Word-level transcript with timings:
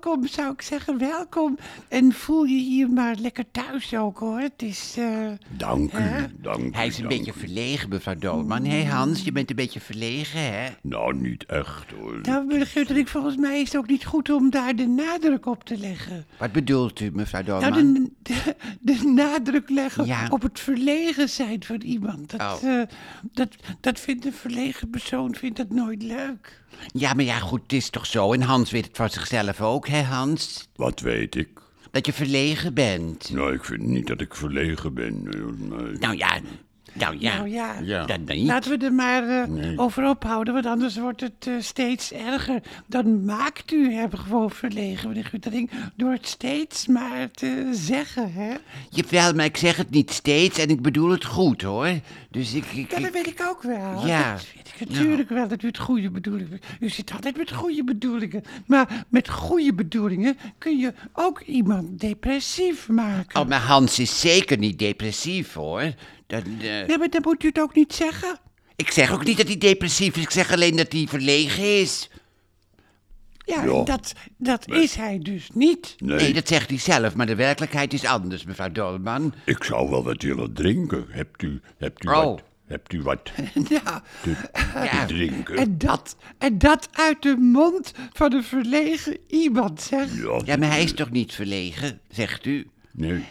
welkom 0.00 0.26
zou 0.26 0.52
ik 0.52 0.62
zeggen, 0.62 0.98
welkom. 0.98 1.58
En 1.88 2.12
voel 2.12 2.44
je 2.44 2.58
hier 2.60 2.90
maar 2.90 3.14
lekker 3.20 3.44
thuis 3.50 3.94
ook 3.96 4.18
hoor. 4.18 4.38
Het 4.40 4.62
is, 4.62 4.94
eh, 4.98 5.26
Dank 5.56 5.92
u, 5.92 5.98
Hè? 5.98 6.26
dank 6.40 6.58
u. 6.58 6.70
Hij 6.72 6.86
is 6.86 6.96
een 6.98 7.08
dank 7.08 7.16
beetje 7.16 7.32
u. 7.36 7.38
verlegen, 7.38 7.88
mevrouw 7.88 8.14
Dolman. 8.14 8.64
Hé 8.64 8.84
Hans, 8.84 9.22
je 9.22 9.32
bent 9.32 9.50
een 9.50 9.56
beetje 9.56 9.80
verlegen, 9.80 10.40
hè? 10.40 10.68
Nou, 10.82 11.14
niet 11.16 11.46
echt 11.46 11.90
hoor. 11.98 12.18
nou 12.22 12.46
meneer 12.46 12.66
Guttering, 12.66 13.08
volgens 13.10 13.36
mij 13.36 13.60
is 13.60 13.72
het 13.72 13.76
ook 13.76 13.88
niet 13.88 14.04
goed 14.04 14.30
om 14.30 14.50
daar 14.50 14.76
de 14.76 14.86
nadruk 14.86 15.46
op 15.46 15.64
te 15.64 15.76
leggen. 15.78 16.26
Wat 16.38 16.52
bedoelt 16.52 17.00
u, 17.00 17.10
mevrouw 17.12 17.42
Dolman? 17.42 17.70
Nou, 17.70 17.82
de, 17.82 18.10
de, 18.22 18.54
de 18.80 19.12
nadruk 19.14 19.68
leggen 19.70 20.06
Ja. 20.06 20.26
op 20.30 20.42
het 20.42 20.60
verlegen 20.60 21.28
zijn 21.28 21.64
van 21.64 21.80
iemand. 21.80 22.30
Dat, 22.30 22.40
Oh. 22.62 22.80
eh, 22.80 22.86
dat, 23.32 23.48
dat 23.80 24.00
vindt 24.00 24.24
een 24.24 24.32
verlegen 24.32 24.90
persoon 24.90 25.34
vindt 25.34 25.56
dat 25.56 25.70
nooit 25.70 26.02
leuk. 26.02 26.62
Ja, 26.92 27.14
maar 27.14 27.24
ja, 27.24 27.38
goed, 27.38 27.62
het 27.62 27.72
is 27.72 27.90
toch 27.90 28.06
zo. 28.06 28.32
En 28.32 28.42
Hans 28.42 28.70
weet 28.70 28.86
het 28.86 28.96
van 28.96 29.10
zichzelf 29.10 29.60
ook, 29.60 29.88
hè 29.88 30.02
Hans? 30.02 30.68
Wat 30.76 31.00
weet 31.00 31.34
ik? 31.34 31.48
Dat 31.90 32.06
je 32.06 32.12
verlegen 32.12 32.74
bent. 32.74 33.30
Nou, 33.30 33.52
ik 33.54 33.64
vind 33.64 33.82
niet 33.82 34.06
dat 34.06 34.20
ik 34.20 34.34
verlegen 34.34 34.94
ben. 34.94 35.22
Nee. 35.22 35.98
Nou 35.98 36.16
ja, 36.16 36.40
nou 36.92 37.16
ja. 37.18 37.36
Nou 37.36 37.48
ja, 37.48 37.78
Ja. 37.82 38.04
Dat 38.04 38.20
niet. 38.24 38.46
laten 38.46 38.78
we 38.78 38.84
er 38.84 38.92
maar 38.92 39.28
eh, 39.28 39.48
Nee. 39.48 39.78
over 39.78 40.08
ophouden, 40.08 40.54
want 40.54 40.66
anders 40.66 40.96
wordt 40.98 41.20
het 41.20 41.46
eh, 41.46 41.54
steeds 41.58 42.12
erger. 42.12 42.62
Dan 42.86 43.24
maakt 43.24 43.72
u 43.72 43.92
hem 43.92 44.10
gewoon 44.12 44.50
verlegen, 44.50 45.08
meneer 45.08 45.24
Guttering, 45.24 45.70
door 45.96 46.10
het 46.12 46.26
steeds 46.26 46.86
maar 46.86 47.30
te 47.30 47.68
zeggen, 47.72 48.32
hè? 48.32 48.54
Jawel, 48.90 49.32
maar 49.34 49.44
ik 49.44 49.56
zeg 49.56 49.76
het 49.76 49.90
niet 49.90 50.10
steeds 50.10 50.58
en 50.58 50.68
ik 50.68 50.82
bedoel 50.82 51.10
het 51.10 51.24
goed, 51.24 51.62
hoor. 51.62 51.90
Dus 52.30 52.52
ik... 52.54 52.64
ik, 52.64 52.90
Ja, 52.90 53.00
dat 53.00 53.12
weet 53.12 53.26
ik 53.26 53.42
ook 53.42 53.62
wel. 53.62 54.06
Ja. 54.06 54.32
Dat 54.32 54.46
weet 54.56 54.72
ik 54.80 54.88
natuurlijk 54.88 55.28
wel 55.28 55.48
dat 55.48 55.62
u 55.62 55.66
het 55.66 55.78
goede 55.78 56.10
bedoelingen... 56.10 56.60
U 56.80 56.88
zit 56.88 57.12
altijd 57.12 57.36
met 57.36 57.52
goede 57.52 57.84
bedoelingen. 57.84 58.42
Maar 58.66 59.04
met 59.08 59.28
goede 59.28 59.74
bedoelingen 59.74 60.36
kun 60.58 60.78
je 60.78 60.92
ook 61.12 61.40
iemand 61.40 62.00
depressief 62.00 62.88
maken. 62.88 63.40
Oh, 63.40 63.48
maar 63.48 63.60
Hans 63.60 63.98
is 63.98 64.20
zeker 64.20 64.58
niet 64.58 64.78
depressief, 64.78 65.52
hoor. 65.52 65.92
Eh, 66.28 66.86
Ja, 66.88 66.96
maar 66.98 67.10
dan 67.10 67.20
moet 67.22 67.42
u 67.44 67.46
het 67.46 67.60
ook 67.60 67.74
niet 67.74 67.94
zeggen. 67.94 68.38
Ik 68.76 68.90
zeg 68.90 69.12
ook 69.12 69.24
niet 69.24 69.36
dat 69.36 69.46
hij 69.46 69.58
depressief 69.58 70.16
is. 70.16 70.22
Ik 70.22 70.30
zeg 70.30 70.52
alleen 70.52 70.76
dat 70.76 70.92
hij 70.92 71.06
verlegen 71.08 71.80
is. 71.80 72.10
Ja, 73.44 73.64
Ja. 73.64 73.82
dat, 73.84 74.12
dat 74.36 74.68
is 74.70 74.94
hij 74.94 75.18
dus 75.18 75.48
niet. 75.54 75.94
Nee, 75.98 76.16
Nee, 76.18 76.32
dat 76.32 76.48
zegt 76.48 76.68
hij 76.68 76.78
zelf, 76.78 77.14
maar 77.14 77.26
de 77.26 77.34
werkelijkheid 77.34 77.92
is 77.92 78.04
anders, 78.04 78.44
mevrouw 78.44 78.72
Dolman. 78.72 79.34
ik 79.44 79.64
zou 79.64 79.90
wel 79.90 80.04
wat 80.04 80.22
willen 80.22 80.52
drinken. 80.52 81.06
Hebt 81.08 81.42
u, 81.42 81.60
hebt 81.78 82.04
u 82.04 82.08
Oh. 82.08 82.14
wat? 82.14 82.42
Hebt 82.66 82.92
u 82.92 83.02
wat 83.02 83.30
Ja, 83.68 84.02
te, 84.22 84.30
Ja. 84.74 85.06
te 85.06 85.14
drinken? 85.14 85.56
en 85.56 85.78
dat, 85.78 86.16
en 86.38 86.58
dat 86.58 86.88
uit 86.92 87.22
de 87.22 87.36
mond 87.36 87.92
van 88.12 88.32
een 88.32 88.44
verlegen 88.44 89.18
iemand, 89.28 89.82
zeg. 89.82 90.16
Ja, 90.22 90.40
Ja, 90.44 90.56
maar 90.56 90.68
hij 90.70 90.82
is 90.82 90.92
toch 90.94 91.10
niet 91.10 91.32
verlegen, 91.34 92.00
zegt 92.08 92.46
u? 92.46 92.68
Nee. 92.92 93.24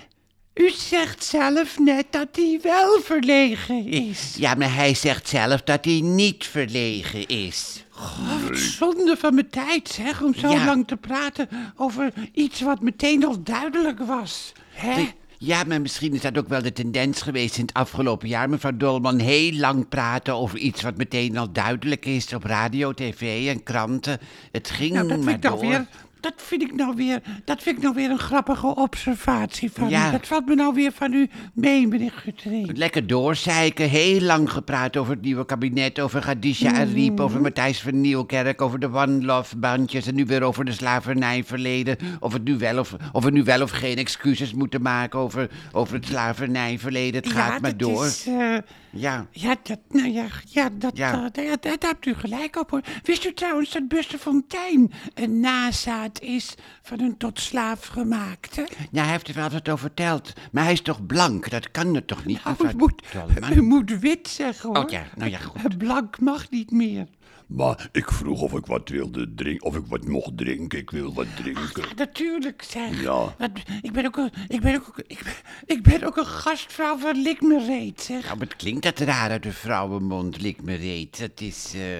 U 0.57 0.69
zegt 0.69 1.23
zelf 1.23 1.79
net 1.79 2.05
dat 2.09 2.27
hij 2.31 2.59
wel 2.63 2.99
verlegen 3.01 3.87
is. 3.87 4.35
Ja, 4.37 4.53
maar 4.55 4.73
hij 4.75 4.93
zegt 4.93 5.27
zelf 5.27 5.61
dat 5.61 5.85
hij 5.85 5.99
niet 6.03 6.45
verlegen 6.45 7.27
is. 7.27 7.83
Wat 8.49 8.57
zonde 8.57 9.15
van 9.17 9.33
mijn 9.33 9.49
tijd, 9.49 9.89
zeg, 9.89 10.21
om 10.21 10.33
zo 10.33 10.49
Ja. 10.51 10.65
lang 10.65 10.87
te 10.87 10.95
praten 10.97 11.49
over 11.75 12.13
iets 12.33 12.61
wat 12.61 12.81
meteen 12.81 13.25
al 13.25 13.43
duidelijk 13.43 13.99
was. 13.99 14.51
Hè? 14.71 15.07
Ja, 15.39 15.63
maar 15.63 15.81
misschien 15.81 16.13
is 16.13 16.21
dat 16.21 16.37
ook 16.37 16.47
wel 16.47 16.61
de 16.61 16.73
tendens 16.73 17.21
geweest 17.21 17.55
in 17.57 17.61
het 17.61 17.73
afgelopen 17.73 18.27
jaar, 18.27 18.49
mevrouw 18.49 18.77
Dolman. 18.77 19.19
Heel 19.19 19.53
lang 19.53 19.87
praten 19.89 20.33
over 20.33 20.57
iets 20.57 20.81
wat 20.81 20.97
meteen 20.97 21.37
al 21.37 21.51
duidelijk 21.51 22.05
is 22.05 22.33
op 22.33 22.43
radio, 22.43 22.93
tv 22.93 23.47
en 23.47 23.63
kranten. 23.63 24.19
Het 24.51 24.69
ging 24.69 24.93
Nou, 24.93 25.07
dat 25.07 25.17
maar 25.17 25.25
vind, 25.33 25.43
ik 25.43 25.49
door. 25.51 25.59
weer, 25.59 25.87
dat, 26.19 26.33
vind 26.35 26.61
ik 26.61 26.75
nou 26.75 26.95
weer, 26.95 27.21
dat 27.45 27.63
vind 27.63 27.77
ik 27.77 27.83
nou 27.83 27.95
weer 27.95 28.09
een 28.09 28.19
grappige 28.19 28.75
observatie 28.75 29.71
van 29.71 29.89
Ja. 29.89 30.07
u. 30.07 30.11
Dat 30.11 30.27
valt 30.27 30.45
me 30.45 30.55
nou 30.55 30.73
weer 30.73 30.91
van 30.91 31.13
u 31.13 31.29
mee, 31.53 31.87
meneer 31.87 32.11
Guttering. 32.11 32.77
Lekker 32.77 33.07
doorzeiken, 33.07 33.89
heel 33.89 34.21
lang 34.21 34.51
gepraat 34.51 34.97
over 34.97 35.13
het 35.13 35.21
nieuwe 35.21 35.45
kabinet, 35.45 35.99
over 35.99 36.21
Gadisha 36.23 36.71
Ariep, 36.73 37.13
Mhm. 37.13 37.21
over 37.21 37.41
Matthijs 37.41 37.81
van 37.81 38.01
Nieuwkerk, 38.01 38.61
over 38.61 38.79
de 38.79 38.91
One 38.93 39.25
Love 39.25 39.57
bandjes 39.57 40.07
en 40.07 40.15
nu 40.15 40.25
weer 40.25 40.41
over 40.43 40.65
de 40.65 40.71
slavernijverleden. 40.71 41.97
Of, 42.19 42.33
het 42.33 42.43
nu 42.43 42.57
wel 42.57 42.79
of, 42.79 42.95
of 43.11 43.23
we 43.23 43.31
nu 43.31 43.43
wel 43.43 43.61
of 43.61 43.71
geen 43.71 43.97
excuses 43.97 44.53
moeten 44.53 44.81
maken 44.81 45.19
over, 45.19 45.49
over 45.71 45.95
het 45.95 46.05
slavernijverleden. 46.05 47.21
Het 47.23 47.31
gaat 47.31 47.61
maar 47.61 47.77
door. 47.77 48.05
Is, 48.05 48.25
eh, 48.27 48.57
Ja. 48.91 49.25
ja, 49.31 49.55
dat, 49.63 49.79
nou 49.89 50.09
ja, 50.09 50.25
ja, 50.49 50.69
dat, 50.77 50.97
Ja. 50.97 51.07
eh, 51.13 51.19
daar, 51.19 51.31
daar, 51.31 51.57
daar 51.59 51.89
hebt 51.91 52.05
u 52.05 52.13
gelijk 52.13 52.55
op 52.59 52.69
hoor. 52.69 52.81
Wist 53.03 53.25
u 53.25 53.33
trouwens 53.33 53.71
dat 53.71 53.87
Buster 53.87 54.19
Fontein 54.19 54.91
een 55.13 55.39
is 56.21 56.55
van 56.81 56.99
een 56.99 57.17
tot 57.17 57.39
slaaf 57.39 57.85
gemaakte? 57.85 58.67
Nou, 58.91 59.03
hij 59.03 59.11
heeft 59.11 59.27
er 59.27 59.33
wel 59.33 59.49
wat 59.49 59.69
over 59.69 59.79
verteld. 59.79 60.33
Maar 60.51 60.63
hij 60.63 60.73
is 60.73 60.81
toch 60.81 61.05
blank? 61.05 61.49
Dat 61.49 61.71
kan 61.71 61.95
het 61.95 62.07
toch 62.07 62.25
niet, 62.25 62.43
Nou, 62.43 62.55
u 62.73 62.75
moet, 62.75 63.01
u 63.55 63.61
moet 63.61 63.99
wit 63.99 64.27
zeggen 64.27 64.69
hoor. 64.69 64.83
Oh 64.83 64.89
ja, 64.89 65.03
nou 65.15 65.31
ja, 65.31 65.39
goed. 65.39 65.77
Blank 65.77 66.19
mag 66.19 66.49
niet 66.49 66.71
meer. 66.71 67.07
Maar 67.47 67.89
ik 67.91 68.11
vroeg 68.11 68.41
of 68.41 68.53
ik 68.53 68.65
wat 68.65 68.89
wilde 68.89 69.33
drinken, 69.35 69.65
of 69.67 69.75
ik 69.75 69.83
wat 69.87 70.07
mocht 70.07 70.37
drinken. 70.37 70.79
Ik 70.79 70.89
wil 70.89 71.13
wat 71.13 71.25
drinken. 71.35 71.81
Ja, 71.87 71.93
natuurlijk 71.95 72.61
zeg. 72.61 73.01
Ja. 73.01 73.35
Ik, 73.81 73.91
ben 73.91 74.05
ook 74.05 74.17
een, 74.17 74.31
ik, 74.47 74.61
ben 74.61 74.75
ook, 74.75 74.93
ik, 75.07 75.21
ben, 75.23 75.33
ik 75.77 75.83
ben 75.83 76.03
ook 76.03 76.17
een 76.17 76.25
gastvrouw 76.25 76.97
van 76.97 77.21
Lik 77.21 77.41
me 77.41 77.65
reet, 77.65 78.01
zeg. 78.01 78.23
Nou, 78.25 78.37
wat 78.39 78.55
klinkt 78.55 78.83
dat 78.83 78.99
raar 78.99 79.29
uit 79.29 79.43
de 79.43 79.51
vrouwenmond, 79.51 80.41
lik 80.41 80.61
me 80.61 80.75
reet. 80.75 81.19
Dat 81.19 81.41
is... 81.41 81.71
eh, 81.75 81.97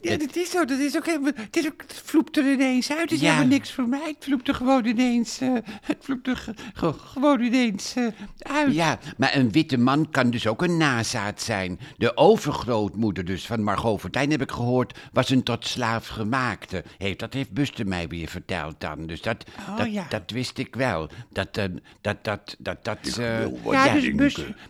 Ja, 0.00 0.16
dat 0.16 0.36
is 0.36 0.50
zo. 0.50 0.64
Dat 0.64 0.78
is 0.78 0.96
ook 0.96 1.06
helemaal, 1.06 1.32
het, 1.34 1.56
is 1.56 1.66
ook, 1.66 1.82
het 1.82 2.02
vloept 2.04 2.36
er 2.36 2.52
ineens 2.52 2.90
uit. 2.90 3.00
Het 3.00 3.10
is 3.12 3.20
Ja. 3.20 3.26
helemaal 3.30 3.48
niks 3.48 3.72
voor 3.72 3.88
mij. 3.88 4.06
Het 4.06 4.24
vloept 4.24 4.48
er 4.48 4.54
gewoon 4.54 4.84
ineens, 4.84 5.40
eh, 5.40 5.52
het 5.82 5.96
vloept 6.00 6.26
er 6.26 6.36
ge- 6.36 6.54
ge- 6.74 6.92
gewoon 6.92 7.40
ineens 7.40 7.94
eh, 7.96 8.06
uit. 8.38 8.74
Ja, 8.74 8.98
maar 9.16 9.36
een 9.36 9.50
witte 9.52 9.76
man 9.78 10.10
kan 10.10 10.30
dus 10.30 10.46
ook 10.46 10.62
een 10.62 10.76
nazaat 10.76 11.42
zijn. 11.42 11.78
De 11.96 12.16
overgrootmoeder 12.16 13.24
dus 13.24 13.46
van 13.46 13.62
Margot 13.62 14.00
Fortuyn, 14.00 14.30
heb 14.30 14.40
ik 14.42 14.50
gehoord, 14.50 14.64
was 15.12 15.30
een 15.30 15.42
tot 15.42 15.66
slaaf 15.66 16.06
gemaakte. 16.06 16.84
Heeft, 16.98 17.18
dat 17.18 17.32
heeft 17.32 17.50
Buster 17.52 17.86
mij 17.86 18.08
weer 18.08 18.28
verteld 18.28 18.74
dan. 18.80 19.06
Dus 19.06 19.22
dat, 19.22 19.44
Oh, 19.68 19.76
dat, 19.76 19.92
ja. 19.92 20.06
dat 20.08 20.30
wist 20.30 20.58
ik 20.58 20.74
wel. 20.74 21.08
Dat, 21.32 21.56
eh, 21.56 21.64
dat, 22.00 22.16
dat, 22.24 22.56
dat, 22.58 22.84
dat... 22.84 23.16
eh, 23.18 23.40
Ja, 23.72 23.92
dus 23.92 24.10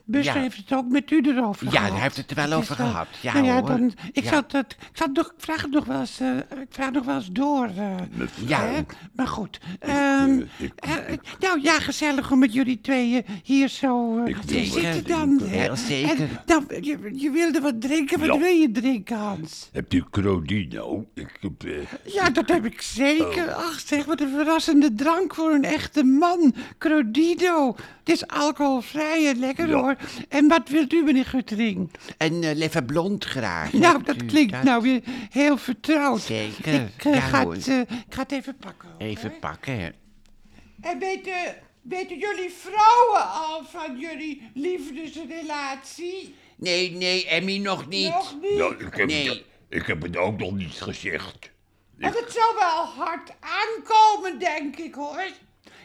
Buster 0.05 0.35
Ja. 0.35 0.41
heeft 0.41 0.57
het 0.57 0.73
ook 0.73 0.89
met 0.89 1.11
u 1.11 1.21
erover 1.25 1.65
Ja, 1.67 1.71
gehad. 1.73 1.91
hij 1.93 2.01
heeft 2.01 2.17
het 2.17 2.31
er 2.31 2.37
wel 2.37 2.49
Dat 2.51 2.59
over 2.59 2.77
wel- 2.77 2.87
gehad. 2.87 3.07
Ja, 3.23 3.33
nou 3.33 3.45
ja, 3.47 3.53
hoor. 3.59 3.67
dan, 3.67 3.93
ik, 4.13 4.25
Ja. 4.25 4.31
zal 4.31 4.43
het, 4.49 4.73
ik, 4.73 4.89
zal 4.97 5.09
nog, 5.13 5.27
ik 5.27 5.33
vraag 5.39 5.63
het 5.63 5.71
nog 5.71 5.85
wel 5.85 6.01
eens, 6.01 6.21
eh, 6.21 6.37
ik 6.37 6.67
vraag 6.71 6.91
nog 6.91 7.05
wel 7.05 7.15
eens 7.15 7.31
door. 7.33 7.65
eh, 7.77 7.95
Ja. 8.47 8.85
Maar 9.15 9.27
goed. 9.29 9.61
ehm, 9.79 10.39
ik- 10.59 10.73
eh, 10.77 10.91
nou 11.41 11.61
ja, 11.63 11.81
gezellig 11.81 12.31
om 12.33 12.39
met 12.39 12.53
jullie 12.53 12.81
tweeën 12.81 13.25
hier 13.43 13.69
zo 13.69 14.19
eh, 14.19 14.27
Ik 14.29 14.37
te 14.43 14.65
zitten 14.65 15.05
dan. 15.07 15.41
Heel 15.45 15.71
En- 15.71 15.77
zeker. 15.77 16.21
En, 16.21 16.29
nou, 16.47 16.65
je, 16.85 17.11
je 17.15 17.31
wilde 17.31 17.61
wat 17.61 17.81
drinken. 17.81 18.19
Wat 18.19 18.29
Ja. 18.29 18.39
wil 18.39 18.53
je 18.55 18.71
drinken, 18.71 19.17
Hans? 19.17 19.69
Hebt 19.89 20.05
u 20.05 20.05
Crodino? 20.11 21.07
Ik 21.15 21.39
heb... 21.41 21.65
eh, 21.65 22.13
Ja, 22.15 22.31
dat 22.31 22.49
heb 22.49 22.65
ik 22.65 22.81
zeker. 22.83 23.53
Ach, 23.53 23.81
zeg, 23.81 24.05
wat 24.05 24.21
een 24.21 24.29
verrassende 24.31 24.95
drank 24.95 25.35
voor 25.35 25.51
een 25.53 25.65
echte 25.65 26.05
man. 26.05 26.55
Crodido. 26.79 27.75
Het 27.99 28.09
is 28.09 28.27
alcoholvrij 28.27 29.29
en 29.29 29.39
lekker 29.39 29.69
Ja. 29.69 29.75
hoor. 29.75 29.97
En 30.29 30.49
wat 30.49 30.69
wilt 30.69 30.93
u, 30.93 31.03
meneer 31.03 31.25
Guttering? 31.25 31.91
En 32.17 32.43
eh 32.43 32.55
Leffe 32.55 32.83
Blond 32.83 33.25
graag. 33.25 33.73
Nou, 33.73 33.95
Hebt 33.95 34.07
dat 34.07 34.23
u 34.23 34.27
klinkt 34.27 34.53
dat? 34.53 34.63
nou 34.63 34.83
weer 34.83 35.01
heel 35.31 35.57
vertrouwd. 35.57 36.21
Zeker, 36.21 36.75
Ik, 36.75 37.05
eh, 37.05 37.15
ja, 37.15 37.21
ga, 37.21 37.43
hoor. 37.43 37.53
het, 37.55 37.69
eh, 37.69 37.79
ik 37.81 37.87
ga 38.09 38.23
het 38.23 38.33
even 38.33 38.57
pakken. 38.57 38.89
hoor. 38.89 39.01
Even 39.09 39.39
pakken, 39.41 39.79
hè. 39.81 39.89
En 40.81 40.99
weten, 40.99 41.33
weten 41.83 42.19
jullie 42.19 42.51
vrouwen 42.51 43.31
al 43.33 43.65
van 43.65 43.99
jullie 43.99 44.51
liefdesrelatie? 44.55 46.35
Nee, 46.57 46.91
nee, 46.91 47.27
Emmy 47.27 47.59
nog 47.59 47.89
niet. 47.89 48.09
Nog 48.09 48.35
niet? 48.43 48.59
nou, 48.59 48.75
ik, 48.75 48.95
heb 48.97 49.07
Nee. 49.07 49.45
Ik 49.69 49.87
heb 49.87 50.03
het 50.03 50.17
ook 50.17 50.39
nog 50.39 50.53
niet 50.53 50.83
gezegd. 50.83 51.51
Want 51.99 52.21
het 52.21 52.33
zal 52.33 52.55
wel 52.55 52.85
hard 52.85 53.33
aankomen, 53.41 54.39
denk 54.39 54.77
ik 54.77 54.95
hoor. 54.95 55.31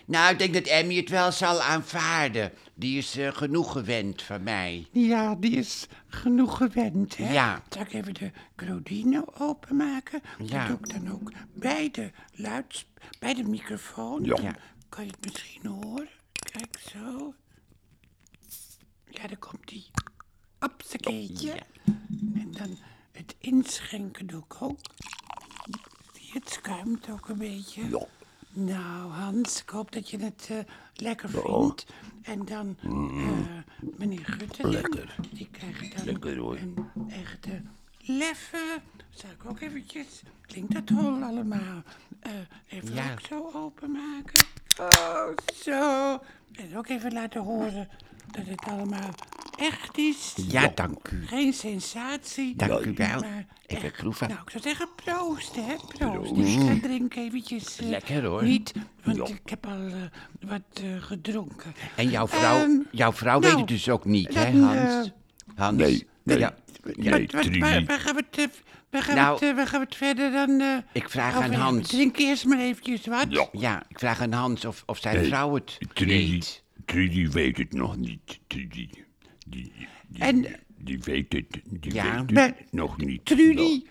Nou, 0.05 0.31
ik 0.31 0.39
denk 0.39 0.53
dat 0.53 0.63
Emmy 0.63 0.95
het 0.95 1.09
wel 1.09 1.31
zal 1.31 1.61
aanvaarden. 1.61 2.51
Die 2.73 2.97
is 2.97 3.17
eh, 3.17 3.33
genoeg 3.33 3.71
gewend 3.71 4.21
van 4.21 4.43
mij. 4.43 4.87
Ja, 4.91 5.35
die 5.35 5.51
is 5.51 5.87
genoeg 6.07 6.57
gewend, 6.57 7.17
hè? 7.17 7.33
Ja. 7.33 7.63
Zal 7.69 7.81
ik 7.81 7.93
even 7.93 8.13
de 8.13 8.31
Crodino 8.55 9.25
openmaken? 9.37 10.21
Ja. 10.43 10.67
Dat 10.67 10.67
doe 10.67 10.87
ik 10.87 11.03
dan 11.03 11.13
ook 11.13 11.31
bij 11.53 11.89
de 11.91 12.11
luids... 12.33 12.85
bij 13.19 13.33
de 13.33 13.43
microfoon. 13.43 14.23
Ja. 14.23 14.35
Dan 14.35 14.55
kan 14.89 15.05
je 15.05 15.11
het 15.11 15.25
misschien 15.25 15.65
horen. 15.65 16.09
Kijk 16.51 16.79
zo. 16.91 17.33
Ja, 19.09 19.27
daar 19.27 19.37
komt 19.37 19.67
die. 19.67 19.85
Opsakeetje. 20.59 21.53
En 22.33 22.51
dan 22.51 22.77
het 23.21 23.35
inschenken 23.39 24.27
doe 24.27 24.43
ik 24.49 24.61
ook. 24.61 24.79
Het 26.31 26.49
schuimt 26.49 27.09
ook 27.09 27.29
een 27.29 27.37
beetje. 27.37 27.89
Ja. 27.89 28.05
Nou, 28.53 29.11
Hans, 29.11 29.61
ik 29.61 29.69
hoop 29.69 29.91
dat 29.91 30.09
je 30.09 30.17
het 30.17 30.47
eh, 30.51 30.57
lekker 30.95 31.29
vindt. 31.29 31.85
En 32.21 32.45
dan, 32.45 32.77
eh, 32.83 33.89
meneer 33.97 34.25
Guttering, 34.25 34.73
Lekker. 34.73 35.15
die 35.31 35.47
krijgt 35.51 35.95
dan 35.97 36.05
Lekker, 36.05 36.37
hoor. 36.37 36.57
een 36.57 36.75
echte 37.09 37.61
leffe. 37.99 38.81
Zal 39.09 39.29
ik 39.29 39.45
ook 39.45 39.59
eventjes, 39.59 40.21
klinkt 40.45 40.73
dat 40.73 40.89
hol 40.89 41.23
allemaal, 41.23 41.83
Eh, 42.19 42.31
even 42.67 42.93
Ja. 42.93 43.11
ook 43.11 43.19
zo 43.19 43.49
openmaken. 43.53 44.45
Oh, 44.79 45.27
zo. 45.63 46.19
En 46.51 46.77
ook 46.77 46.87
even 46.87 47.13
laten 47.13 47.41
horen 47.41 47.89
dat 48.31 48.45
het 48.45 48.61
allemaal 48.65 49.09
echt 49.61 49.97
is. 49.97 50.33
Ja, 50.47 50.71
dank 50.75 51.07
u. 51.11 51.27
Geen 51.27 51.53
sensatie. 51.53 52.55
Dank 52.55 52.85
u 52.85 52.93
wel. 52.95 53.19
Maar 53.19 53.45
Even 53.67 53.83
echt. 53.83 53.95
proeven. 53.97 54.27
Nou, 54.29 54.39
ik 54.41 54.49
zou 54.49 54.63
zeggen 54.63 54.87
proost, 54.95 55.55
hè. 55.55 55.75
Proost. 55.97 56.35
Dus 56.35 56.53
ik 56.53 56.59
ga 56.61 56.87
drinken 56.87 57.21
eventjes. 57.23 57.77
eh, 57.77 57.87
Lekker, 57.87 58.23
hoor. 58.25 58.43
Niet, 58.43 58.73
want 59.03 59.17
Ja. 59.17 59.25
ik 59.25 59.41
heb 59.49 59.65
al 59.65 59.85
eh, 59.85 59.93
wat 60.49 60.61
eh, 60.83 60.89
gedronken. 60.99 61.73
En 61.95 62.09
jouw 62.09 62.27
vrouw, 62.27 62.57
Ehm, 62.59 62.71
jouw 62.91 63.11
vrouw 63.13 63.39
weet 63.39 63.47
nou, 63.49 63.59
het 63.61 63.69
dus 63.69 63.89
ook 63.89 64.05
niet, 64.05 64.33
hè, 64.33 64.59
Hans? 64.59 65.11
Hans? 65.55 65.77
Nee, 65.77 66.07
nee. 66.23 66.37
Ja, 66.39 66.53
Nee, 66.95 67.09
wat, 67.11 67.31
wat, 67.31 67.41
Trudy. 67.41 67.59
waar, 67.59 67.83
waar 67.85 67.99
gaan 67.99 68.15
we 68.15 68.23
het, 68.29 68.39
eh, 68.39 68.45
waar 68.89 69.01
gaan 69.03 69.15
Nou, 69.15 69.27
we 69.39 69.45
het, 69.45 69.49
eh, 69.51 69.55
waar 69.57 69.67
gaan 69.67 69.79
we 69.79 69.85
het 69.85 69.95
verder 69.95 70.31
dan... 70.31 70.59
eh, 70.59 70.77
ik 70.91 71.09
vraag 71.09 71.27
over 71.29 71.35
aan 71.43 71.49
hebben? 71.51 71.59
Hans. 71.67 71.87
Drink 71.89 72.17
eerst 72.17 72.45
maar 72.45 72.59
eventjes 72.59 73.05
wat. 73.05 73.25
Ja. 73.29 73.47
Ja, 73.51 73.83
ik 73.87 73.99
vraag 73.99 74.21
aan 74.21 74.31
Hans 74.31 74.65
of, 74.65 74.83
of 74.85 74.97
zijn 74.97 75.15
Nee, 75.15 75.25
vrouw 75.27 75.53
het 75.53 75.77
Trudy, 75.93 76.11
weet. 76.31 76.63
Trudy 76.85 77.29
weet 77.29 77.57
het 77.57 77.73
nog 77.73 77.97
niet. 77.97 78.39
Trudy, 78.47 78.89
die, 79.51 79.71
die, 80.07 80.21
En- 80.23 80.45
die 80.77 80.99
weet 81.03 81.33
het, 81.33 81.61
die 81.69 81.93
Ja. 81.93 82.03
weet 82.11 82.19
het 82.21 82.31
Maar- 82.31 82.55
nog 82.71 82.97
niet. 82.97 83.25
Trudy, 83.25 83.83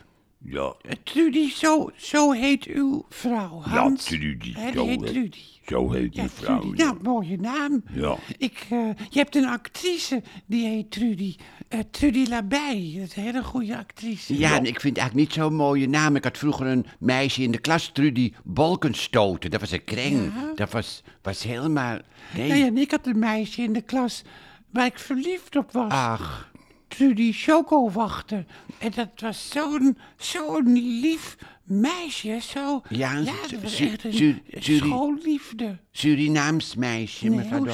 Ja, 0.45 0.75
Trudy, 1.03 1.51
zo, 1.51 1.91
zo 1.97 2.33
heet 2.33 2.65
uw 2.65 3.05
vrouw, 3.09 3.63
ja, 3.65 3.71
Hans. 3.71 4.05
Trudy. 4.05 4.53
Hè, 4.55 4.65
die 4.65 4.73
zo, 4.81 4.87
heet 4.87 5.07
Trudy. 5.07 5.39
Zo 5.67 5.91
heet 5.93 6.15
Ja, 6.15 6.23
die 6.23 6.31
vrouw. 6.31 6.61
Trudy. 6.61 6.83
Nou, 6.83 6.97
mooie 7.03 7.37
naam. 7.39 7.83
Ja. 7.93 8.17
Ik, 8.39 8.67
eh, 8.71 8.79
je 9.11 9.19
hebt 9.19 9.37
een 9.37 9.47
actrice, 9.47 10.23
die 10.47 10.67
heet 10.67 10.91
Trudy. 10.91 11.37
Eh, 11.69 11.81
Trudy 11.91 12.25
Labij, 12.29 12.93
dat 12.99 13.07
is 13.09 13.17
een 13.17 13.23
hele 13.23 13.43
goede 13.45 13.77
actrice. 13.79 14.39
Ja, 14.39 14.57
en 14.57 14.65
ik 14.65 14.81
vind 14.81 14.97
het 14.97 14.99
eigenlijk 14.99 15.15
niet 15.29 15.33
zo'n 15.33 15.55
mooie 15.55 15.89
naam. 15.89 16.17
Ik 16.17 16.25
had 16.25 16.39
vroeger 16.39 16.67
een 16.67 16.87
meisje 16.99 17.43
in 17.43 17.51
de 17.51 17.59
klas, 17.61 17.91
Trudy 17.93 18.33
Bolkenstoten. 18.45 19.51
Dat 19.51 19.61
was 19.61 19.71
een 19.71 19.85
kreng. 19.85 20.33
Ja. 20.35 20.53
Dat 20.55 20.71
was, 20.73 21.03
was 21.23 21.43
helemaal... 21.43 21.99
Nee, 22.37 22.49
Nou 22.49 22.61
ja, 22.61 22.67
en 22.67 22.79
ik 22.79 22.91
had 22.91 23.07
een 23.07 23.19
meisje 23.19 23.63
in 23.63 23.73
de 23.73 23.83
klas 23.83 24.23
waar 24.73 24.87
ik 24.87 24.99
verliefd 24.99 25.57
op 25.57 25.73
was. 25.73 25.93
ach, 25.93 26.51
Trudy 26.89 27.33
Chocowachter. 27.33 28.45
En 28.79 28.91
dat 28.95 29.09
was 29.17 29.49
zo'n 29.51 29.99
zo'n 30.17 30.73
lief 31.01 31.37
meisje. 31.65 32.39
Zo, 32.43 32.83
Ja, 32.89 33.13
ja 33.13 33.33
dat 33.51 33.61
was 33.63 33.77
Su- 33.77 33.85
echt 33.85 34.05
een 34.05 34.37
schoolliefde. 34.77 35.79
Surinaams 35.91 36.75
meisje, 36.75 37.29
Nee, 37.29 37.37
mevrouw 37.39 37.65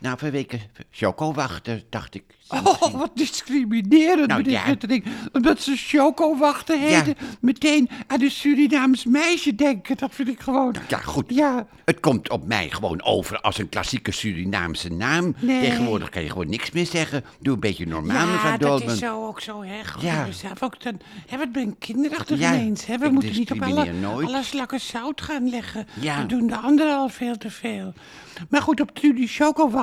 Dor. 0.00 0.10
hoezo? 0.10 0.16
Nou, 0.16 0.18
vanwege 0.18 0.58
chocowachter, 0.90 1.82
dacht 1.90 2.14
ik. 2.14 2.24
Oh, 2.48 2.92
wat 2.92 3.10
discriminerend, 3.14 4.26
Nou, 4.26 4.42
meneer 4.42 4.78
ja. 4.90 5.10
Omdat 5.32 5.60
ze 5.60 5.76
Chocowachter 5.76 6.78
heette, 6.78 7.16
meteen 7.40 7.90
aan 8.06 8.22
een 8.22 8.30
Surinaams 8.30 9.04
meisje 9.04 9.54
denken. 9.54 9.96
Dat 9.96 10.14
vind 10.14 10.28
ik 10.28 10.40
gewoon... 10.40 10.74
Ja, 10.88 10.98
goed. 10.98 11.24
Ja, 11.34 11.66
Het 11.84 12.00
komt 12.00 12.30
op 12.30 12.46
mij 12.46 12.70
gewoon 12.70 13.02
over 13.02 13.40
als 13.40 13.58
een 13.58 13.68
klassieke 13.68 14.12
Surinaamse 14.12 14.92
naam. 14.92 15.34
Nee. 15.38 15.60
Tegenwoordig 15.60 16.08
kan 16.08 16.22
je 16.22 16.28
gewoon 16.28 16.48
niks 16.48 16.70
meer 16.70 16.86
zeggen. 16.86 17.24
Doe 17.40 17.54
een 17.54 17.60
beetje 17.60 17.86
normaal, 17.86 18.26
mevrouw 18.26 18.50
ja 18.50 18.56
dat 18.56 18.68
Dolman. 18.78 18.94
is 18.94 18.98
zo 18.98 19.26
ook 19.26 19.40
zo, 19.40 19.62
hè. 19.62 19.80
Ja. 20.00 20.32
zelf 20.32 20.62
ook 20.62 20.82
dan, 20.82 21.00
hè, 21.26 21.38
wat 21.38 21.52
ben 21.52 21.78
kinderachtig 21.78 22.38
Ja, 22.38 22.54
ineens, 22.54 22.86
hè. 22.86 22.98
We 22.98 23.08
moeten 23.08 23.32
niet 23.32 23.50
op 23.50 23.62
alle, 23.62 23.74
discrimineer 23.74 24.08
nooit. 24.08 24.26
alle 24.28 24.42
slakken 24.42 24.80
zout 24.80 25.20
gaan 25.20 25.48
leggen. 25.50 25.86
Ja. 26.00 26.16
Dat 26.18 26.28
doen 26.28 26.46
de 26.46 26.56
anderen 26.56 26.96
al 26.96 27.08
veel 27.08 27.36
te 27.36 27.50
veel. 27.50 27.92
Maar 28.48 28.62
goed, 28.62 28.80
op 28.80 28.90
Trudy 28.94 29.26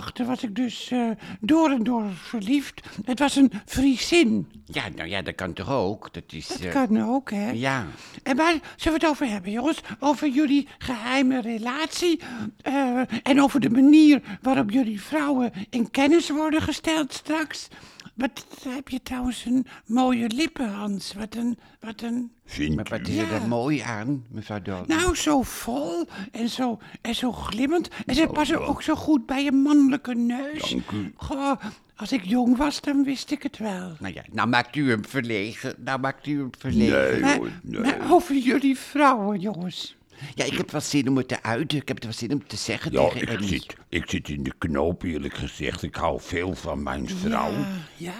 Chocowachter 0.05 0.25
was 0.25 0.43
ik 0.43 0.55
dus 0.55 0.91
eh, 0.91 1.09
door 1.39 1.69
en 1.69 1.83
door 1.83 2.03
verliefd. 2.13 2.81
Het 3.05 3.19
was 3.19 3.35
een 3.35 3.51
Friesin. 3.65 4.51
Ja, 4.65 4.83
nou 4.95 5.09
ja, 5.09 5.21
dat 5.21 5.35
kan 5.35 5.53
toch 5.53 5.69
ook? 5.69 6.13
Dat 6.13 6.23
is... 6.27 6.47
Dat 6.47 6.59
eh, 6.59 6.71
kan 6.71 7.03
ook, 7.03 7.31
hè. 7.31 7.49
Ja. 7.49 7.85
En 8.23 8.35
waar 8.35 8.53
zullen 8.75 8.99
we 8.99 9.05
het 9.05 9.05
over 9.05 9.27
hebben, 9.27 9.51
jongens? 9.51 9.81
Over 9.99 10.27
jullie 10.27 10.67
geheime 10.77 11.41
relatie. 11.41 12.19
eh, 12.61 13.01
en 13.23 13.41
over 13.41 13.59
de 13.59 13.69
manier 13.69 14.21
waarop 14.41 14.71
jullie 14.71 15.01
vrouwen 15.01 15.51
in 15.69 15.91
kennis 15.91 16.29
worden 16.29 16.61
gesteld 16.61 17.13
straks. 17.13 17.67
Wat 18.15 18.45
heb 18.67 18.89
je 18.89 19.01
trouwens 19.03 19.45
een 19.45 19.65
mooie 19.85 20.27
lippen, 20.29 20.69
Hans. 20.73 21.13
Wat 21.13 21.35
een, 21.35 21.57
wat 21.79 22.01
een... 22.01 22.31
Vindt 22.45 22.75
Maar 22.75 22.85
wat 22.89 23.07
u? 23.07 23.11
is 23.11 23.17
er 23.17 23.23
Ja. 23.31 23.39
dan 23.39 23.47
mooi 23.47 23.79
aan, 23.79 24.25
mevrouw 24.31 24.61
Dolman? 24.61 24.85
Nou, 24.87 25.15
zo 25.15 25.41
vol 25.41 26.07
en 26.31 26.49
zo, 26.49 26.79
en 27.01 27.15
zo 27.15 27.31
glimmend. 27.31 27.89
En 28.05 28.15
ze 28.15 28.27
passen 28.27 28.67
ook 28.67 28.81
zo 28.81 28.95
goed 28.95 29.25
bij 29.25 29.43
je 29.43 29.51
mannelijke 29.51 30.13
neus. 30.15 30.69
Dank 30.69 30.91
u. 30.91 31.13
Goh, 31.15 31.51
als 31.95 32.11
ik 32.11 32.23
jong 32.25 32.57
was, 32.57 32.81
dan 32.81 33.03
wist 33.03 33.31
ik 33.31 33.43
het 33.43 33.57
wel. 33.57 33.91
Nou 33.99 34.13
ja, 34.13 34.21
nou 34.31 34.47
maakt 34.47 34.75
u 34.75 34.89
hem 34.89 35.05
verlegen. 35.05 35.75
Nou 35.77 35.99
maakt 35.99 36.27
u 36.27 36.37
hem 36.39 36.49
verlegen. 36.57 37.21
Nee 37.21 37.37
hoor, 37.37 37.49
nee. 37.61 37.81
maar 37.81 38.11
over 38.13 38.35
jullie 38.35 38.77
vrouwen, 38.77 39.39
jongens. 39.39 39.95
Ja, 40.35 40.43
ik 40.45 40.57
heb 40.57 40.71
wel 40.71 40.81
zin 40.81 41.07
om 41.09 41.17
het 41.17 41.27
te 41.27 41.43
uiten. 41.43 41.77
Ik 41.77 41.87
heb 41.87 41.95
het 41.95 42.05
wel 42.05 42.13
zin 42.13 42.31
om 42.33 42.47
te 42.47 42.55
zeggen 42.55 42.91
Ja, 42.91 43.07
tegen 43.07 43.21
ik 43.21 43.29
Ellie. 43.29 43.47
zit, 43.47 43.75
ik 43.89 44.09
zit 44.09 44.29
in 44.29 44.43
de 44.43 44.53
knoop, 44.57 45.03
eerlijk 45.03 45.33
gezegd. 45.33 45.83
Ik 45.83 45.95
hou 45.95 46.21
veel 46.21 46.55
van 46.55 46.83
mijn 46.83 47.09
vrouw. 47.09 47.51
Ja, 47.95 48.13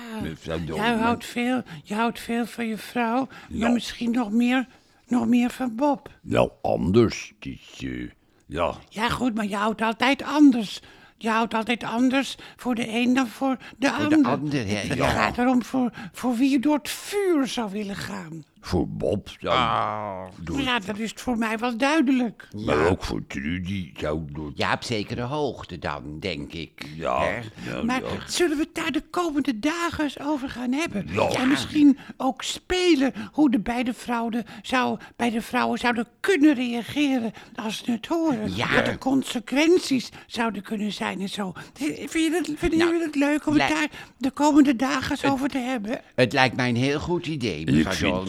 ja. 0.44 0.58
Jij 0.76 0.94
houdt 0.96 1.26
veel, 1.26 1.64
je 1.84 1.94
houdt 1.94 2.20
veel 2.20 2.46
van 2.46 2.68
je 2.68 2.78
vrouw, 2.78 3.28
Ja. 3.50 3.58
maar 3.60 3.72
misschien 3.72 4.12
nog 4.12 4.32
meer, 4.32 4.68
nog 5.08 5.28
meer 5.28 5.50
van 5.50 5.76
Bob. 5.76 6.10
Nou, 6.22 6.50
anders. 6.62 7.34
Het 7.40 7.46
is, 7.54 7.84
eh, 7.88 8.10
ja, 8.46 8.74
Ja, 8.90 9.10
goed, 9.10 9.36
maar 9.36 9.48
je 9.48 9.56
houdt 9.56 9.82
altijd 9.82 10.24
anders. 10.24 10.82
Je 11.18 11.30
houdt 11.30 11.54
altijd 11.54 11.84
anders 11.84 12.36
voor 12.56 12.76
de 12.76 12.88
een 12.90 13.14
dan 13.14 13.28
voor 13.28 13.58
de 13.78 13.88
Voor 13.88 13.98
ander. 14.04 14.24
de 14.24 14.28
ander, 14.28 14.68
hè? 14.68 14.74
Het 14.76 14.98
Ja. 14.98 15.10
gaat 15.10 15.38
erom 15.38 15.64
voor, 15.64 15.92
voor 16.12 16.36
wie 16.36 16.50
je 16.50 16.60
door 16.60 16.78
het 16.78 16.90
vuur 16.90 17.48
zou 17.48 17.72
willen 17.72 17.96
gaan. 17.96 18.44
Voor 18.66 18.88
Bob 18.88 19.30
zou 19.40 20.30
door, 20.42 20.62
Ja, 20.62 20.80
dat 20.80 20.98
is 20.98 21.12
voor 21.16 21.38
mij 21.38 21.58
wel 21.58 21.78
duidelijk. 21.78 22.48
maar 22.66 22.88
ook 22.88 23.04
voor 23.04 23.28
Trudy 23.28 23.92
zou 23.98 24.22
door... 24.32 24.52
Ja, 24.56 24.74
op 24.74 24.84
zekere 24.84 25.22
hoogte 25.22 25.80
dan, 25.80 26.20
denk 26.20 26.54
ik. 26.54 26.86
Ja, 26.96 27.28
ja, 27.66 27.84
Maar 27.84 28.04
ja. 28.04 28.10
zullen 28.28 28.58
we 28.58 28.64
het 28.64 28.76
daar 28.76 28.92
de 28.92 29.04
komende 29.10 29.60
dagen 29.60 30.04
eens 30.04 30.20
over 30.20 30.50
gaan 30.50 30.72
hebben? 30.72 31.08
Ja. 31.12 31.30
En 31.30 31.48
misschien 31.48 31.98
ook 32.18 32.44
spelen 32.44 33.14
hoe 33.32 33.52
de 33.52 33.60
beide 33.60 33.94
vrouwen, 33.94 34.46
zou, 34.62 34.98
beide 35.16 35.42
vrouwen 35.42 35.80
zouden 35.80 36.08
kunnen 36.20 36.54
reageren 36.54 37.32
als 37.56 37.78
ze 37.86 37.92
het 37.92 38.06
horen. 38.06 38.56
Ja. 38.56 38.74
Wat 38.76 38.86
de 38.86 38.98
consequenties 38.98 40.10
zouden 40.28 40.62
kunnen 40.62 40.92
zijn 40.94 41.22
en 41.22 41.30
zo. 41.30 41.54
Vind 41.74 42.12
je 42.12 42.32
het, 42.32 42.52
vinden 42.56 42.80
Nou, 42.80 42.92
jullie 42.92 43.06
het 43.06 43.16
leuk 43.16 43.48
om 43.48 43.54
het 43.54 43.70
daar 43.70 43.88
de 44.18 44.32
komende 44.32 44.76
dagen 44.76 45.12
eens 45.12 45.26
over 45.26 45.50
te 45.50 45.58
hebben? 45.58 46.02
Het 46.16 46.34
lijkt 46.34 46.56
mij 46.56 46.70
een 46.70 46.76
heel 46.76 47.00
goed 47.00 47.28
idee, 47.28 47.72
mevrouw 47.72 48.26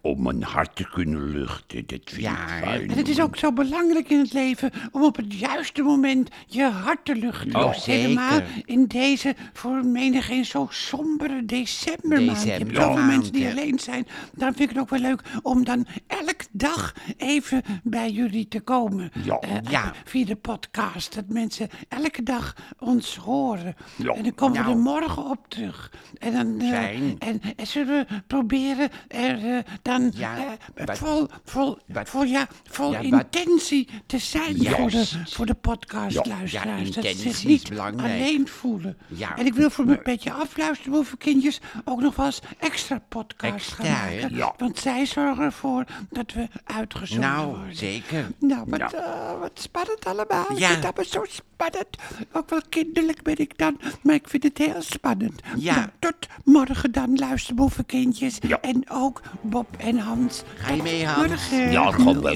om 0.00 0.22
mijn 0.22 0.42
hart 0.42 0.76
te 0.76 0.88
kunnen 0.90 1.30
luchten. 1.30 1.86
Dat 1.86 2.00
vind 2.04 2.20
Ja, 2.22 2.32
ik 2.32 2.64
fijn. 2.64 2.90
En 2.90 2.96
het 2.96 3.08
is 3.08 3.20
ook 3.20 3.36
zo 3.36 3.52
belangrijk 3.52 4.10
in 4.10 4.18
het 4.18 4.32
leven 4.32 4.70
om 4.92 5.02
op 5.04 5.16
het 5.16 5.34
juiste 5.38 5.82
moment 5.82 6.30
je 6.46 6.64
hart 6.64 7.04
te 7.04 7.14
luchten. 7.16 7.54
Oh, 7.56 7.72
Helemaal 7.72 8.40
in 8.64 8.86
deze 8.86 9.34
voor 9.52 9.84
menigeen 9.86 10.44
zo 10.44 10.66
sombere 10.70 11.44
decembermaand. 11.44 12.42
Je 12.42 12.50
hebt 12.50 12.76
zoveel 12.76 13.04
mensen 13.04 13.32
die 13.32 13.48
alleen 13.50 13.78
zijn. 13.78 14.06
Dan 14.34 14.54
vind 14.54 14.60
ik 14.60 14.68
het 14.68 14.78
ook 14.78 14.90
wel 14.90 15.00
leuk 15.00 15.20
om 15.42 15.64
dan 15.64 15.86
elke 16.06 16.44
dag 16.52 16.94
even 17.16 17.62
bij 17.82 18.10
jullie 18.10 18.48
te 18.48 18.60
komen. 18.60 19.10
Ja. 19.24 19.38
Eh, 19.38 19.50
Ja. 19.70 19.92
Via 20.04 20.24
de 20.24 20.36
podcast. 20.36 21.14
Dat 21.14 21.28
mensen 21.28 21.68
elke 21.88 22.22
dag 22.22 22.56
ons 22.78 23.16
horen. 23.16 23.74
Ja. 23.96 24.12
En 24.14 24.22
dan 24.22 24.34
komen 24.34 24.56
we 24.56 24.62
Nou. 24.62 24.74
er 24.76 24.82
morgen 24.82 25.24
op 25.30 25.48
terug. 25.48 25.92
En 26.18 26.32
dan 26.32 26.60
eh, 26.60 26.68
Fijn. 26.68 27.16
en, 27.18 27.40
en 27.56 27.66
zullen 27.66 28.06
we 28.08 28.22
proberen 28.26 28.88
er 29.08 29.44
eh, 29.56 29.58
dan 29.82 30.10
Ja, 30.14 30.36
eh, 30.74 30.86
wat- 30.86 30.98
vol, 30.98 31.26
vol, 31.44 31.78
wat- 31.86 32.08
vol, 32.08 32.22
ja, 32.24 32.48
vol 32.70 32.90
Ja, 32.92 32.96
wat- 32.96 33.04
intentie 33.04 33.88
te 34.06 34.18
zijn 34.18 34.66
voor 34.66 34.90
de, 34.90 35.06
voor 35.24 35.46
de 35.46 35.54
podcastluisteraars. 35.54 36.52
Ja, 36.52 36.64
dat 37.02 37.04
ze 37.04 37.16
zich 37.16 37.24
is 37.32 37.44
niet 37.44 37.68
belangrijk. 37.68 38.12
alleen 38.12 38.48
voelen. 38.48 38.98
En 39.36 39.46
ik 39.46 39.54
wil 39.54 39.70
voor 39.70 39.84
mijn 39.84 40.02
petje 40.02 40.32
afluisteren, 40.32 40.94
hoeveel 40.94 41.16
kindjes, 41.18 41.60
ook 41.84 42.00
nog 42.00 42.16
wel 42.16 42.26
eens 42.26 42.40
extra 42.58 43.00
podcast 43.08 43.54
Extra, 43.54 43.84
gaan 43.84 44.12
maken. 44.20 44.52
Want 44.56 44.78
zij 44.78 45.06
zorgen 45.06 45.44
ervoor 45.44 45.84
dat 46.10 46.32
we 46.32 46.48
uitgezonden 46.64 47.28
Nou, 47.30 47.46
worden. 47.56 47.76
zeker. 47.76 48.30
Nou, 48.38 48.64
wat, 48.66 48.78
Ja. 48.78 48.92
eh, 48.92 49.38
wat 49.40 49.50
spannend 49.54 50.04
allemaal. 50.04 50.46
Ja. 50.48 50.66
Ik 50.66 50.66
vind 50.72 50.82
dat 50.82 50.96
maar 50.96 51.04
zo 51.04 51.24
spannend. 51.28 51.96
Ook 52.32 52.50
wel 52.50 52.60
kinderlijk 52.68 53.22
ben 53.22 53.36
ik 53.38 53.58
dan, 53.58 53.80
maar 54.02 54.14
ik 54.14 54.28
vind 54.28 54.42
het 54.42 54.58
heel 54.58 54.82
spannend. 54.82 55.40
Ja. 55.56 55.74
Nou, 55.74 55.88
tot 55.98 56.16
morgen 56.44 56.92
dan, 56.92 57.16
luisterboevenkindjes. 57.18 58.38
En 58.60 58.84
ook 58.90 59.20
Bob 59.42 59.66
en 59.78 59.98
Hans. 59.98 60.42
Ga 60.56 60.74
je 60.74 60.82
mee, 60.82 61.06
Hans? 61.06 61.28
morgen. 61.28 61.72
Ja, 61.72 61.90
gewoon 61.90 62.20
wel. 62.22 62.32